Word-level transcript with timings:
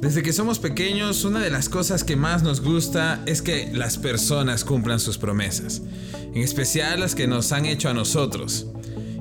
Desde 0.00 0.22
que 0.22 0.32
somos 0.32 0.58
pequeños, 0.58 1.24
una 1.24 1.40
de 1.40 1.50
las 1.50 1.68
cosas 1.68 2.04
que 2.04 2.16
más 2.16 2.42
nos 2.42 2.62
gusta 2.62 3.22
es 3.26 3.42
que 3.42 3.70
las 3.74 3.98
personas 3.98 4.64
cumplan 4.64 4.98
sus 4.98 5.18
promesas, 5.18 5.82
en 6.34 6.38
especial 6.38 7.00
las 7.00 7.14
que 7.14 7.26
nos 7.26 7.52
han 7.52 7.66
hecho 7.66 7.90
a 7.90 7.94
nosotros. 7.94 8.66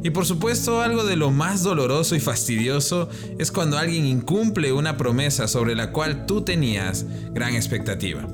Y 0.03 0.11
por 0.11 0.25
supuesto, 0.25 0.81
algo 0.81 1.03
de 1.03 1.17
lo 1.17 1.31
más 1.31 1.63
doloroso 1.63 2.15
y 2.15 2.21
fastidioso 2.21 3.09
es 3.37 3.51
cuando 3.51 3.77
alguien 3.77 4.05
incumple 4.05 4.71
una 4.71 4.95
promesa 4.95 5.49
sobre 5.49 5.75
la 5.75 5.91
cual 5.91 6.25
tú 6.25 6.43
tenías 6.43 7.05
gran 7.33 7.55
expectativa. 7.55 8.25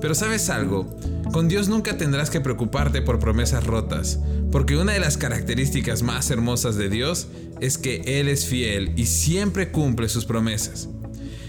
Pero 0.00 0.16
sabes 0.16 0.50
algo, 0.50 0.92
con 1.32 1.46
Dios 1.46 1.68
nunca 1.68 1.96
tendrás 1.96 2.30
que 2.30 2.40
preocuparte 2.40 3.00
por 3.00 3.20
promesas 3.20 3.64
rotas, 3.64 4.18
porque 4.50 4.76
una 4.76 4.92
de 4.92 5.00
las 5.00 5.16
características 5.16 6.02
más 6.02 6.30
hermosas 6.32 6.74
de 6.74 6.88
Dios 6.88 7.28
es 7.60 7.78
que 7.78 8.02
Él 8.18 8.28
es 8.28 8.44
fiel 8.44 8.92
y 8.96 9.06
siempre 9.06 9.70
cumple 9.70 10.08
sus 10.08 10.24
promesas. 10.24 10.88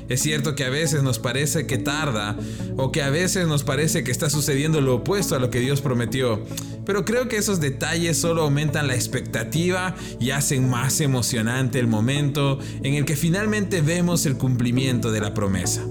Es 0.10 0.22
cierto 0.22 0.56
que 0.56 0.64
a 0.64 0.70
veces 0.70 1.04
nos 1.04 1.20
parece 1.20 1.68
que 1.68 1.78
tarda 1.78 2.38
o 2.78 2.92
que 2.92 3.02
a 3.02 3.10
veces 3.10 3.46
nos 3.48 3.64
parece 3.64 4.06
que 4.06 4.12
está 4.12 4.30
sucediendo 4.30 4.80
lo 4.80 4.96
opuesto 4.96 5.36
a 5.36 5.40
lo 5.40 5.50
que 5.50 5.60
Dios 5.60 5.82
prometió, 5.82 6.42
pero 6.86 7.04
creo 7.04 7.28
que 7.28 7.36
esos 7.36 7.60
detalles 7.60 8.18
solo 8.18 8.44
aumentan 8.44 8.88
la 8.88 8.96
expectativa 8.96 9.96
y 10.20 10.32
hacen 10.32 10.70
más 10.70 11.02
emocionante 11.02 11.80
el 11.80 11.88
momento 11.88 12.58
en 12.84 12.94
el 12.94 13.04
que 13.04 13.18
finalmente 13.18 13.82
vemos 13.82 14.26
el 14.26 14.38
cumplimiento 14.38 15.12
de 15.12 15.20
la 15.20 15.34
promesa. 15.34 15.84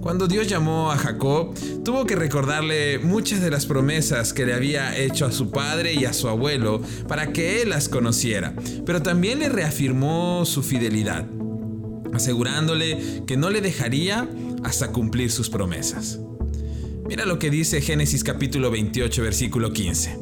Cuando 0.00 0.26
Dios 0.26 0.48
llamó 0.48 0.90
a 0.90 0.98
Jacob, 0.98 1.54
tuvo 1.84 2.06
que 2.06 2.16
recordarle 2.16 2.98
muchas 2.98 3.40
de 3.40 3.50
las 3.50 3.66
promesas 3.66 4.32
que 4.32 4.46
le 4.46 4.54
había 4.54 4.96
hecho 4.96 5.26
a 5.26 5.32
su 5.32 5.50
padre 5.50 5.94
y 5.94 6.06
a 6.06 6.12
su 6.12 6.28
abuelo 6.28 6.80
para 7.08 7.32
que 7.32 7.60
él 7.60 7.70
las 7.70 7.88
conociera, 7.88 8.54
pero 8.86 9.02
también 9.02 9.38
le 9.38 9.48
reafirmó 9.48 10.44
su 10.44 10.62
fidelidad 10.62 11.26
asegurándole 12.14 13.22
que 13.26 13.36
no 13.36 13.50
le 13.50 13.60
dejaría 13.60 14.28
hasta 14.62 14.92
cumplir 14.92 15.30
sus 15.30 15.50
promesas. 15.50 16.20
Mira 17.06 17.26
lo 17.26 17.38
que 17.38 17.50
dice 17.50 17.80
Génesis 17.82 18.24
capítulo 18.24 18.70
28 18.70 19.22
versículo 19.22 19.72
15. 19.72 20.18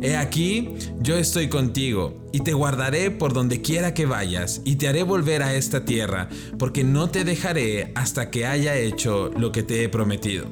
He 0.00 0.16
aquí, 0.16 0.74
yo 1.00 1.16
estoy 1.16 1.48
contigo, 1.48 2.28
y 2.32 2.40
te 2.40 2.52
guardaré 2.52 3.10
por 3.10 3.32
donde 3.32 3.62
quiera 3.62 3.94
que 3.94 4.06
vayas, 4.06 4.62
y 4.64 4.76
te 4.76 4.86
haré 4.86 5.02
volver 5.02 5.42
a 5.42 5.54
esta 5.54 5.84
tierra, 5.84 6.28
porque 6.56 6.84
no 6.84 7.10
te 7.10 7.24
dejaré 7.24 7.90
hasta 7.96 8.30
que 8.30 8.46
haya 8.46 8.76
hecho 8.76 9.30
lo 9.36 9.50
que 9.50 9.64
te 9.64 9.82
he 9.82 9.88
prometido. 9.88 10.46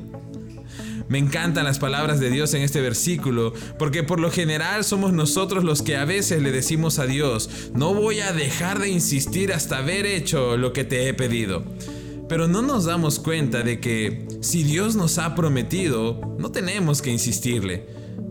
Me 1.09 1.19
encantan 1.19 1.65
las 1.65 1.79
palabras 1.79 2.19
de 2.19 2.31
Dios 2.31 2.53
en 2.55 2.63
este 2.63 2.81
versículo, 2.81 3.53
porque 3.79 4.03
por 4.03 4.19
lo 4.19 4.31
general 4.31 4.83
somos 4.85 5.13
nosotros 5.13 5.63
los 5.63 5.83
que 5.83 5.97
a 5.97 6.05
veces 6.05 6.43
le 6.43 6.51
decimos 6.51 6.99
a 6.99 7.07
Dios, 7.07 7.71
no 7.75 7.95
voy 7.95 8.21
a 8.21 8.33
dejar 8.33 8.81
de 8.81 8.89
insistir 8.89 9.53
hasta 9.53 9.79
haber 9.79 10.05
hecho 10.05 10.57
lo 10.57 10.73
que 10.73 10.85
te 10.85 11.09
he 11.09 11.15
pedido. 11.15 11.63
Pero 12.29 12.49
no 12.49 12.61
nos 12.61 12.87
damos 12.87 13.21
cuenta 13.21 13.63
de 13.63 13.79
que 13.79 14.27
si 14.41 14.65
Dios 14.65 14.97
nos 14.97 15.19
ha 15.19 15.37
prometido, 15.37 16.21
no 16.39 16.51
tenemos 16.51 17.03
que 17.03 17.13
insistirle, 17.13 17.87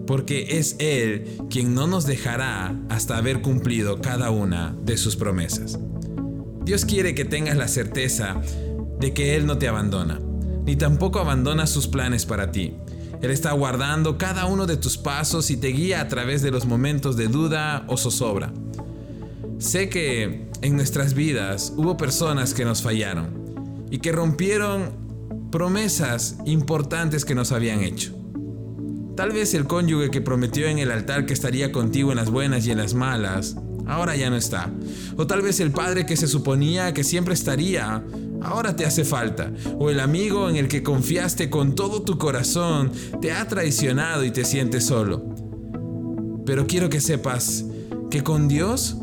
porque 0.05 0.57
es 0.57 0.75
Él 0.79 1.37
quien 1.49 1.73
no 1.73 1.87
nos 1.87 2.05
dejará 2.05 2.77
hasta 2.89 3.15
haber 3.15 3.41
cumplido 3.41 4.01
cada 4.01 4.31
una 4.31 4.75
de 4.83 4.97
sus 4.97 5.15
promesas. 5.15 5.79
Dios 6.65 6.83
quiere 6.83 7.15
que 7.15 7.23
tengas 7.23 7.55
la 7.55 7.69
certeza 7.69 8.41
de 8.99 9.13
que 9.13 9.37
Él 9.37 9.45
no 9.45 9.57
te 9.57 9.69
abandona 9.69 10.19
ni 10.65 10.75
tampoco 10.75 11.19
abandona 11.19 11.67
sus 11.67 11.87
planes 11.87 12.25
para 12.25 12.51
ti. 12.51 12.73
Él 13.21 13.31
está 13.31 13.51
guardando 13.53 14.17
cada 14.17 14.45
uno 14.45 14.65
de 14.65 14.77
tus 14.77 14.97
pasos 14.97 15.49
y 15.49 15.57
te 15.57 15.67
guía 15.69 16.01
a 16.01 16.07
través 16.07 16.41
de 16.41 16.51
los 16.51 16.65
momentos 16.65 17.15
de 17.17 17.27
duda 17.27 17.85
o 17.87 17.97
zozobra. 17.97 18.51
Sé 19.57 19.89
que 19.89 20.49
en 20.61 20.75
nuestras 20.75 21.13
vidas 21.13 21.73
hubo 21.77 21.97
personas 21.97 22.53
que 22.53 22.65
nos 22.65 22.81
fallaron 22.81 23.85
y 23.89 23.99
que 23.99 24.11
rompieron 24.11 25.05
promesas 25.51 26.37
importantes 26.45 27.23
que 27.23 27.35
nos 27.35 27.51
habían 27.51 27.81
hecho. 27.81 28.13
Tal 29.15 29.31
vez 29.31 29.53
el 29.53 29.65
cónyuge 29.65 30.11
que 30.11 30.19
prometió 30.19 30.67
en 30.67 30.79
el 30.79 30.91
altar 30.91 31.25
que 31.25 31.33
estaría 31.33 31.71
contigo 31.71 32.11
en 32.11 32.17
las 32.17 32.29
buenas 32.29 32.67
y 32.67 32.71
en 32.71 32.77
las 32.77 32.93
malas, 32.93 33.55
ahora 33.87 34.17
ya 34.17 34.29
no 34.29 34.35
está. 34.35 34.69
O 35.15 35.25
tal 35.25 35.41
vez 35.41 35.61
el 35.61 35.71
padre 35.71 36.05
que 36.05 36.17
se 36.17 36.27
suponía 36.27 36.93
que 36.93 37.05
siempre 37.05 37.33
estaría, 37.33 38.03
ahora 38.45 38.75
te 38.75 38.85
hace 38.85 39.03
falta. 39.03 39.51
O 39.79 39.89
el 39.89 39.99
amigo 39.99 40.49
en 40.49 40.55
el 40.55 40.67
que 40.67 40.83
confiaste 40.83 41.49
con 41.49 41.75
todo 41.75 42.01
tu 42.03 42.17
corazón 42.17 42.91
te 43.21 43.31
ha 43.31 43.47
traicionado 43.47 44.23
y 44.23 44.31
te 44.31 44.45
sientes 44.45 44.85
solo. 44.85 45.23
Pero 46.45 46.67
quiero 46.67 46.89
que 46.89 47.01
sepas 47.01 47.65
que 48.09 48.23
con 48.23 48.47
Dios 48.47 48.97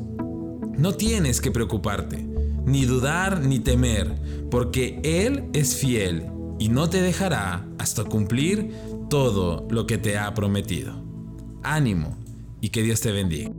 no 0.78 0.94
tienes 0.94 1.40
que 1.40 1.50
preocuparte, 1.50 2.26
ni 2.64 2.84
dudar 2.84 3.40
ni 3.40 3.58
temer, 3.60 4.14
porque 4.50 5.00
Él 5.02 5.44
es 5.52 5.76
fiel 5.76 6.26
y 6.58 6.68
no 6.68 6.88
te 6.88 7.02
dejará 7.02 7.66
hasta 7.78 8.04
cumplir 8.04 8.72
todo 9.10 9.66
lo 9.70 9.86
que 9.86 9.98
te 9.98 10.16
ha 10.16 10.32
prometido. 10.34 10.94
Ánimo 11.62 12.16
y 12.60 12.70
que 12.70 12.82
Dios 12.82 13.00
te 13.00 13.12
bendiga. 13.12 13.50